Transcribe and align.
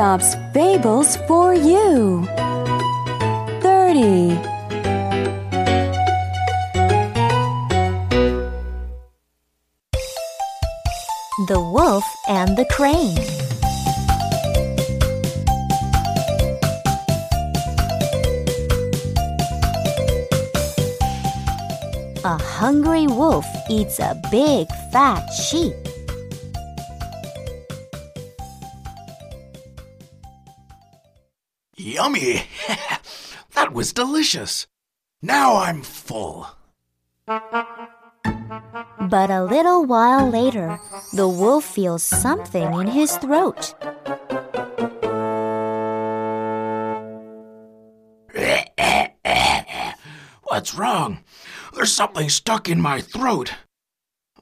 Aesop's 0.00 0.34
Fables 0.54 1.16
for 1.28 1.52
you. 1.52 2.24
30. 3.60 4.30
The 11.48 11.60
Wolf 11.60 12.04
and 12.28 12.56
the 12.56 12.64
Crane. 12.70 13.18
A 22.24 22.38
hungry 22.42 23.06
wolf 23.06 23.44
eats 23.68 23.98
a 23.98 24.18
big 24.30 24.66
fat 24.90 25.28
sheep. 25.28 25.89
Yummy! 32.00 32.42
that 33.52 33.74
was 33.74 33.92
delicious. 33.92 34.66
Now 35.20 35.56
I'm 35.56 35.82
full. 35.82 36.46
But 37.26 39.30
a 39.30 39.44
little 39.44 39.84
while 39.84 40.26
later, 40.26 40.80
the 41.12 41.28
wolf 41.28 41.66
feels 41.66 42.02
something 42.02 42.72
in 42.72 42.86
his 42.86 43.18
throat. 43.18 43.74
What's 50.44 50.74
wrong? 50.74 51.18
There's 51.74 51.92
something 51.92 52.30
stuck 52.30 52.70
in 52.70 52.80
my 52.80 53.02
throat. 53.02 53.52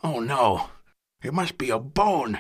Oh 0.04 0.20
no, 0.20 0.70
it 1.24 1.34
must 1.34 1.58
be 1.58 1.70
a 1.70 1.80
bone. 1.80 2.38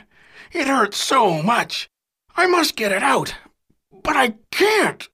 It 0.52 0.68
hurts 0.68 0.98
so 0.98 1.42
much. 1.42 1.90
I 2.36 2.46
must 2.46 2.76
get 2.76 2.92
it 2.92 3.02
out, 3.02 3.34
but 4.08 4.16
I 4.16 4.36
can't. 4.50 5.06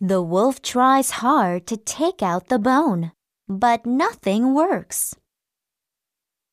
The 0.00 0.22
wolf 0.22 0.62
tries 0.62 1.10
hard 1.10 1.66
to 1.66 1.76
take 1.76 2.22
out 2.22 2.48
the 2.48 2.58
bone, 2.58 3.12
but 3.46 3.84
nothing 3.84 4.54
works. 4.54 5.14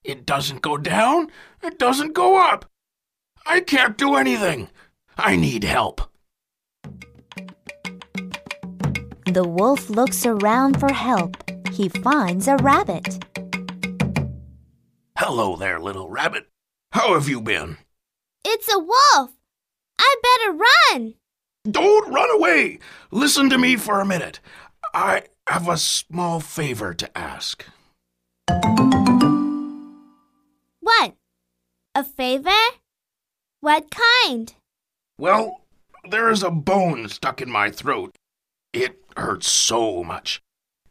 It 0.04 0.26
doesn't 0.26 0.62
go 0.62 0.76
down, 0.76 1.32
it 1.64 1.80
doesn't 1.80 2.14
go 2.14 2.38
up. 2.38 2.66
I 3.46 3.62
can't 3.62 3.98
do 3.98 4.16
anything. 4.16 4.68
I 5.18 5.38
need 5.38 5.64
help. 5.64 6.02
The 9.32 9.48
wolf 9.48 9.90
looks 9.90 10.26
around 10.26 10.82
for 10.82 10.92
help. 10.92 11.38
He 11.72 11.88
finds 11.88 12.50
a 12.50 12.58
rabbit. 12.58 13.24
Hello 15.18 15.56
there, 15.56 15.80
little 15.80 16.10
rabbit. 16.10 16.50
How 16.92 17.14
have 17.14 17.30
you 17.30 17.40
been? 17.40 17.78
It's 18.44 18.68
a 18.72 18.80
wolf. 18.80 19.35
I 20.00 20.16
better 20.24 20.58
run. 20.58 21.14
Don't 21.70 22.14
run 22.14 22.30
away. 22.32 22.80
Listen 23.12 23.50
to 23.50 23.58
me 23.58 23.76
for 23.76 24.00
a 24.00 24.06
minute. 24.06 24.40
I 24.94 25.24
have 25.48 25.68
a 25.68 25.78
small 25.78 26.40
favor 26.40 26.94
to 26.94 27.18
ask. 27.18 27.66
What? 30.80 31.16
A 31.96 32.04
favor? 32.04 32.50
What 33.62 33.90
kind? 33.90 34.54
Well, 35.18 35.62
there 36.10 36.30
is 36.30 36.44
a 36.44 36.52
bone 36.52 37.10
stuck 37.10 37.42
in 37.42 37.50
my 37.50 37.72
throat. 37.72 38.16
It 38.74 39.02
hurts 39.18 39.50
so 39.50 40.04
much. 40.04 40.42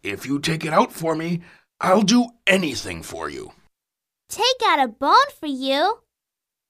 If 0.03 0.27
you 0.27 0.39
take 0.39 0.65
it 0.65 0.73
out 0.73 0.93
for 0.93 1.15
me, 1.15 1.43
I'll 1.81 2.03
do 2.03 2.27
anything 2.47 3.03
for 3.03 3.31
you. 3.31 3.53
Take 4.29 4.63
out 4.67 4.83
a 4.83 4.89
bone 4.89 5.31
for 5.39 5.47
you? 5.47 6.01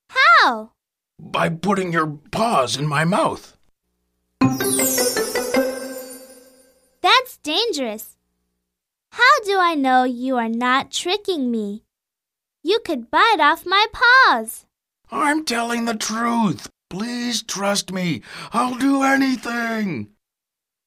How? 0.09 0.71
By 1.19 1.49
putting 1.49 1.91
your 1.91 2.07
paws 2.31 2.77
in 2.77 2.87
my 2.87 3.05
mouth. 3.05 3.57
That's 7.01 7.37
dangerous. 7.43 8.17
How 9.11 9.39
do 9.43 9.59
I 9.59 9.75
know 9.75 10.03
you 10.03 10.37
are 10.37 10.49
not 10.49 10.91
tricking 10.91 11.51
me? 11.51 11.83
You 12.63 12.79
could 12.83 13.11
bite 13.11 13.39
off 13.39 13.65
my 13.65 13.85
paws. 13.93 14.65
I'm 15.11 15.45
telling 15.45 15.85
the 15.85 15.95
truth. 15.95 16.69
Please 16.89 17.43
trust 17.43 17.91
me. 17.91 18.21
I'll 18.51 18.75
do 18.75 19.03
anything. 19.03 20.09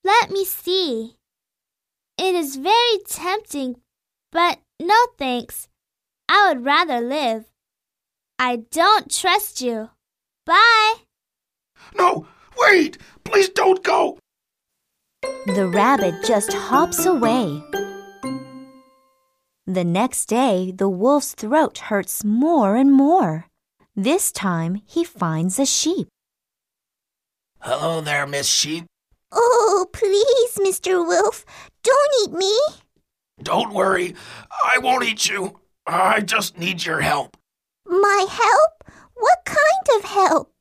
Let 0.05 0.31
me 0.31 0.45
see. 0.45 1.17
It 2.17 2.35
is 2.35 2.57
very 2.57 2.99
tempting, 3.07 3.77
but 4.33 4.59
no 4.81 4.97
thanks. 5.17 5.69
I 6.29 6.49
would 6.49 6.65
rather 6.65 7.01
live. 7.01 7.45
I 8.39 8.57
don't 8.71 9.11
trust 9.11 9.61
you. 9.61 9.91
Bye. 10.49 10.95
No, 11.95 12.27
wait! 12.59 12.97
Please 13.25 13.51
don't 13.51 13.85
go! 13.85 14.19
The 15.45 15.71
rabbit 15.73 16.25
just 16.25 16.55
hops 16.55 17.05
away. 17.05 17.63
The 19.67 19.85
next 19.85 20.25
day, 20.25 20.73
the 20.75 20.89
wolf's 20.89 21.35
throat 21.35 21.77
hurts 21.93 22.25
more 22.25 22.77
and 22.77 22.91
more. 22.91 23.45
This 23.95 24.33
time, 24.33 24.81
he 24.87 25.05
finds 25.05 25.59
a 25.59 25.67
sheep. 25.67 26.09
Hello 27.61 28.01
there, 28.01 28.27
Miss 28.27 28.49
Sheep. 28.49 28.87
Oh, 29.31 29.87
please, 29.93 30.57
Mr. 30.57 31.07
Wolf, 31.07 31.45
don't 31.83 32.15
eat 32.23 32.33
me. 32.33 32.59
Don't 33.43 33.75
worry, 33.75 34.15
I 34.65 34.79
won't 34.79 35.05
eat 35.05 35.29
you. 35.29 35.61
I 35.87 36.21
just 36.21 36.57
need 36.57 36.87
your 36.87 37.01
help. 37.03 37.37
My 37.85 38.27
help? 38.31 38.78
What 39.19 39.45
kind 39.45 39.89
of 39.97 40.05
help? 40.05 40.53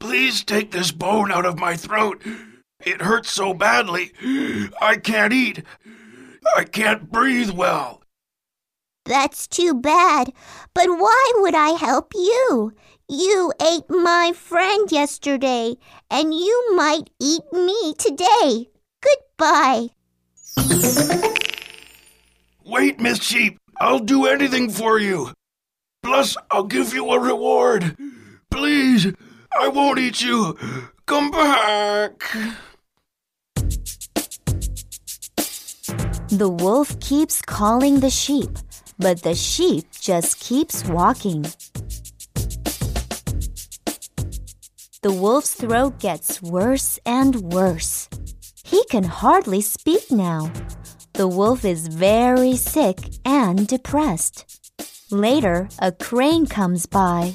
Please 0.00 0.44
take 0.44 0.70
this 0.70 0.90
bone 0.92 1.30
out 1.30 1.46
of 1.46 1.58
my 1.58 1.76
throat. 1.76 2.22
It 2.84 3.02
hurts 3.02 3.30
so 3.30 3.54
badly. 3.54 4.12
I 4.80 4.96
can't 4.96 5.32
eat. 5.32 5.62
I 6.56 6.64
can't 6.64 7.10
breathe 7.10 7.50
well. 7.50 8.02
That's 9.04 9.46
too 9.46 9.74
bad. 9.74 10.32
But 10.74 10.88
why 10.88 11.32
would 11.36 11.54
I 11.54 11.70
help 11.70 12.12
you? 12.14 12.72
You 13.08 13.52
ate 13.60 13.88
my 13.88 14.32
friend 14.34 14.90
yesterday, 14.90 15.76
and 16.10 16.32
you 16.32 16.74
might 16.76 17.10
eat 17.20 17.42
me 17.52 17.94
today. 17.98 18.68
Goodbye. 19.00 19.88
Wait, 22.64 23.00
Miss 23.00 23.22
Sheep. 23.22 23.58
I'll 23.80 23.98
do 23.98 24.26
anything 24.26 24.70
for 24.70 24.98
you. 24.98 25.32
Plus, 26.02 26.36
I'll 26.50 26.64
give 26.64 26.92
you 26.92 27.10
a 27.10 27.20
reward. 27.20 27.96
Please, 28.50 29.12
I 29.58 29.68
won't 29.68 29.98
eat 29.98 30.20
you. 30.22 30.56
Come 31.06 31.30
back. 31.30 32.22
The 36.28 36.48
wolf 36.48 36.98
keeps 37.00 37.42
calling 37.42 38.00
the 38.00 38.10
sheep, 38.10 38.58
but 38.98 39.22
the 39.22 39.34
sheep 39.34 39.84
just 40.00 40.40
keeps 40.40 40.84
walking. 40.86 41.44
The 45.02 45.12
wolf's 45.12 45.54
throat 45.54 45.98
gets 45.98 46.40
worse 46.40 46.98
and 47.04 47.36
worse. 47.52 48.08
He 48.64 48.84
can 48.84 49.04
hardly 49.04 49.60
speak 49.60 50.10
now. 50.10 50.52
The 51.14 51.28
wolf 51.28 51.64
is 51.64 51.88
very 51.88 52.56
sick 52.56 52.98
and 53.24 53.66
depressed. 53.66 54.61
Later, 55.12 55.68
a 55.78 55.92
crane 55.92 56.46
comes 56.46 56.86
by. 56.86 57.34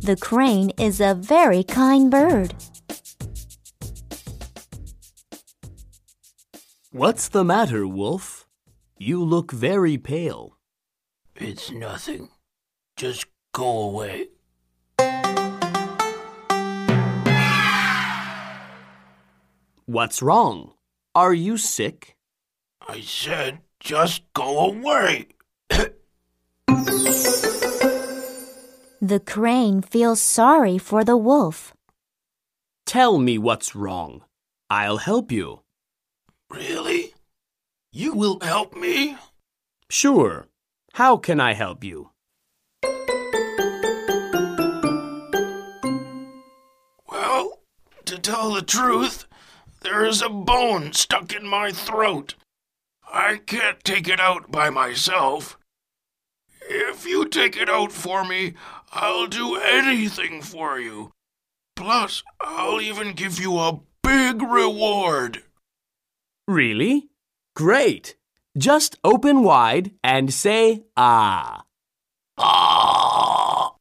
The 0.00 0.16
crane 0.16 0.68
is 0.78 1.00
a 1.00 1.14
very 1.14 1.64
kind 1.64 2.10
bird. 2.10 2.54
What's 6.92 7.28
the 7.28 7.42
matter, 7.42 7.86
Wolf? 7.86 8.46
You 8.98 9.24
look 9.24 9.50
very 9.50 9.96
pale. 9.96 10.58
It's 11.34 11.70
nothing. 11.70 12.28
Just 12.96 13.24
go 13.54 13.88
away. 13.88 14.28
What's 19.86 20.20
wrong? 20.20 20.74
Are 21.14 21.32
you 21.32 21.56
sick? 21.56 22.18
I 22.86 23.00
said, 23.00 23.60
just 23.80 24.30
go 24.34 24.68
away. 24.68 25.28
The 29.06 29.20
crane 29.20 29.82
feels 29.82 30.20
sorry 30.20 30.78
for 30.78 31.04
the 31.04 31.16
wolf. 31.16 31.72
Tell 32.86 33.18
me 33.18 33.38
what's 33.38 33.76
wrong. 33.76 34.24
I'll 34.68 34.96
help 34.96 35.30
you. 35.30 35.60
really? 36.50 37.14
You 37.92 38.14
will 38.14 38.40
help 38.40 38.74
me? 38.74 39.16
Sure. 39.88 40.48
How 40.94 41.18
can 41.18 41.38
I 41.38 41.52
help 41.54 41.84
you? 41.84 42.10
Well, 47.08 47.60
to 48.06 48.18
tell 48.18 48.54
the 48.54 48.62
truth, 48.66 49.26
there 49.82 50.04
is 50.04 50.20
a 50.20 50.28
bone 50.28 50.92
stuck 50.92 51.32
in 51.32 51.46
my 51.46 51.70
throat. 51.70 52.34
I 53.06 53.36
can't 53.46 53.84
take 53.84 54.08
it 54.08 54.18
out 54.18 54.50
by 54.50 54.68
myself. 54.68 55.56
If 56.68 57.06
you 57.06 57.28
take 57.28 57.56
it 57.56 57.68
out 57.70 57.92
for 57.92 58.24
me, 58.24 58.54
I'll 58.92 59.26
do 59.26 59.56
anything 59.56 60.42
for 60.42 60.78
you. 60.78 61.12
Plus, 61.74 62.22
I'll 62.40 62.80
even 62.80 63.12
give 63.12 63.38
you 63.38 63.58
a 63.58 63.80
big 64.02 64.42
reward. 64.42 65.42
Really? 66.48 67.08
Great. 67.54 68.16
Just 68.56 68.96
open 69.04 69.42
wide 69.42 69.92
and 70.02 70.32
say 70.32 70.84
ah. 70.96 71.64
Ah! 72.38 73.72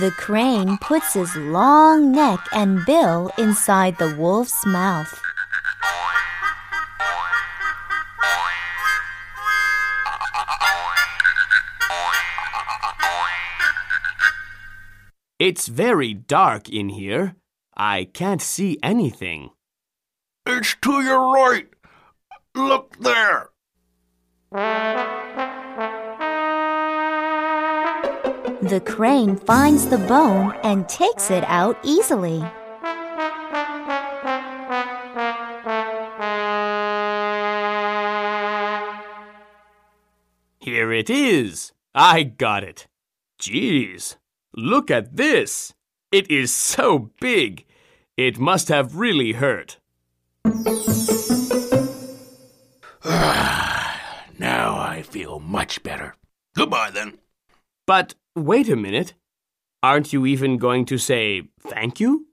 The 0.00 0.10
crane 0.10 0.76
puts 0.78 1.14
his 1.14 1.36
long 1.36 2.10
neck 2.10 2.40
and 2.52 2.84
bill 2.84 3.30
inside 3.38 3.96
the 3.98 4.16
wolf's 4.16 4.66
mouth. 4.66 5.23
It's 15.44 15.68
very 15.68 16.14
dark 16.14 16.70
in 16.70 16.88
here. 16.88 17.36
I 17.76 18.04
can't 18.04 18.40
see 18.40 18.78
anything. 18.82 19.50
It's 20.46 20.74
to 20.80 21.02
your 21.02 21.34
right. 21.34 21.68
Look 22.54 22.96
there. 22.98 23.50
The 28.62 28.80
crane 28.86 29.36
finds 29.36 29.88
the 29.90 29.98
bone 29.98 30.54
and 30.62 30.88
takes 30.88 31.30
it 31.30 31.44
out 31.44 31.76
easily. 31.82 32.42
Here 40.58 40.90
it 40.90 41.10
is. 41.10 41.74
I 41.94 42.22
got 42.22 42.64
it. 42.64 42.86
Geez, 43.38 44.16
look 44.54 44.90
at 44.90 45.16
this. 45.16 45.74
It 46.12 46.30
is 46.30 46.52
so 46.52 47.10
big. 47.20 47.64
It 48.16 48.38
must 48.38 48.68
have 48.68 48.96
really 48.96 49.32
hurt. 49.32 49.78
Now 54.36 54.76
I 54.76 55.02
feel 55.02 55.38
much 55.38 55.82
better. 55.82 56.16
Goodbye 56.56 56.90
then. 56.90 57.18
But 57.86 58.14
wait 58.34 58.68
a 58.68 58.76
minute. 58.76 59.14
Aren't 59.82 60.12
you 60.12 60.26
even 60.26 60.56
going 60.58 60.86
to 60.86 60.98
say 60.98 61.48
thank 61.60 62.00
you? 62.00 62.26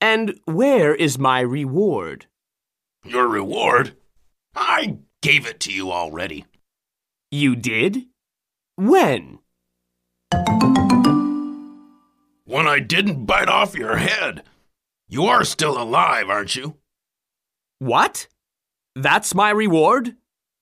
And 0.00 0.40
where 0.46 0.94
is 0.94 1.18
my 1.18 1.40
reward? 1.40 2.26
Your 3.04 3.28
reward? 3.28 3.96
I 4.54 4.98
gave 5.22 5.46
it 5.46 5.60
to 5.60 5.72
you 5.72 5.90
already. 5.92 6.44
You 7.30 7.56
did? 7.56 8.06
When? 8.76 9.40
When 12.54 12.68
I 12.68 12.78
didn't 12.78 13.26
bite 13.26 13.48
off 13.48 13.74
your 13.74 13.96
head. 13.96 14.44
You 15.08 15.24
are 15.24 15.42
still 15.42 15.76
alive, 15.76 16.30
aren't 16.30 16.54
you? 16.54 16.76
What? 17.80 18.28
That's 18.94 19.34
my 19.34 19.50
reward? 19.50 20.14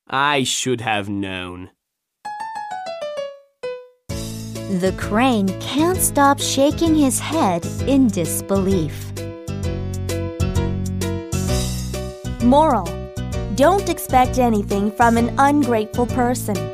I 0.08 0.42
should 0.42 0.80
have 0.80 1.10
known. 1.10 1.68
The 4.08 4.94
crane 4.96 5.48
can't 5.60 5.98
stop 5.98 6.40
shaking 6.40 6.94
his 6.94 7.20
head 7.20 7.66
in 7.86 8.06
disbelief. 8.08 9.12
Moral 12.42 12.88
Don't 13.54 13.90
expect 13.90 14.38
anything 14.38 14.90
from 14.92 15.18
an 15.18 15.34
ungrateful 15.36 16.06
person. 16.06 16.71